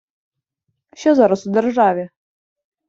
[0.95, 2.09] Що зараз у державі?